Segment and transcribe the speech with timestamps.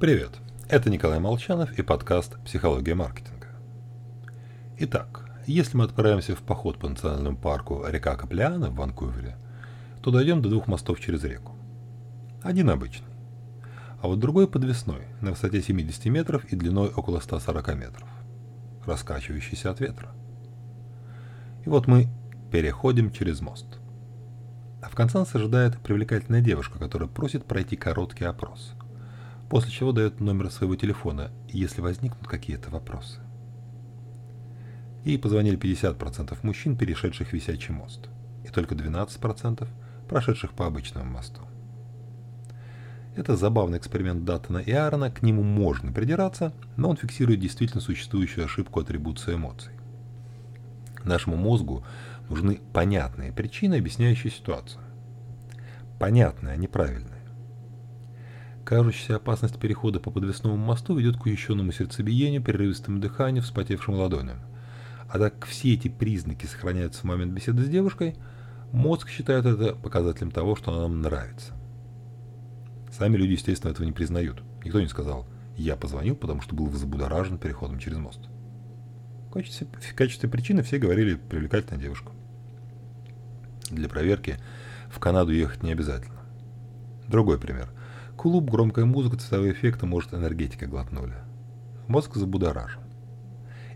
[0.00, 3.48] Привет, это Николай Молчанов и подкаст «Психология маркетинга».
[4.76, 9.36] Итак, если мы отправимся в поход по национальному парку река Каплиана в Ванкувере,
[10.00, 11.56] то дойдем до двух мостов через реку.
[12.44, 13.08] Один обычный,
[14.00, 18.08] а вот другой подвесной, на высоте 70 метров и длиной около 140 метров,
[18.86, 20.10] раскачивающийся от ветра.
[21.66, 22.06] И вот мы
[22.52, 23.66] переходим через мост.
[24.80, 28.74] А в конце нас ожидает привлекательная девушка, которая просит пройти короткий опрос–
[29.48, 33.20] после чего дает номер своего телефона, если возникнут какие-то вопросы.
[35.04, 38.08] Ей позвонили 50% мужчин, перешедших висячий мост,
[38.44, 39.66] и только 12%
[40.08, 41.40] прошедших по обычному мосту.
[43.16, 48.44] Это забавный эксперимент Даттона и Аарона, к нему можно придираться, но он фиксирует действительно существующую
[48.44, 49.72] ошибку атрибуции эмоций.
[51.04, 51.84] Нашему мозгу
[52.28, 54.82] нужны понятные причины, объясняющие ситуацию.
[55.98, 57.17] Понятные, а не правильные.
[58.68, 64.40] Кажущаяся опасность перехода по подвесному мосту ведет к учащенному сердцебиению, прерывистому дыханию, вспотевшим ладоням.
[65.08, 68.16] А так как все эти признаки сохраняются в момент беседы с девушкой,
[68.70, 71.54] мозг считает это показателем того, что она нам нравится.
[72.92, 74.42] Сами люди, естественно, этого не признают.
[74.62, 78.20] Никто не сказал «я позвонил, потому что был взбудоражен переходом через мост».
[79.30, 82.12] В качестве, в качестве причины все говорили «привлекательная девушка».
[83.70, 84.36] Для проверки
[84.90, 86.20] в Канаду ехать не обязательно.
[87.08, 87.70] Другой пример.
[88.18, 91.14] Клуб, громкая музыка, цветовые эффекты, может, энергетика глотнули.
[91.86, 92.80] Мозг забудоражен.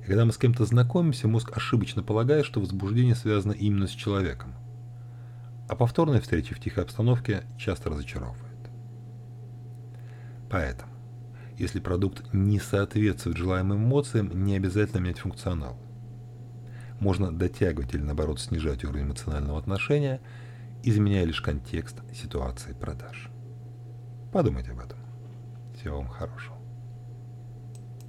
[0.00, 4.52] И когда мы с кем-то знакомимся, мозг ошибочно полагает, что возбуждение связано именно с человеком.
[5.68, 8.68] А повторные встречи в тихой обстановке часто разочаровывают.
[10.50, 10.90] Поэтому,
[11.56, 15.78] если продукт не соответствует желаемым эмоциям, не обязательно менять функционал.
[16.98, 20.20] Можно дотягивать или наоборот снижать уровень эмоционального отношения,
[20.82, 23.30] изменяя лишь контекст ситуации продаж.
[24.32, 24.98] Подумайте об этом.
[25.74, 26.56] Всего вам хорошего.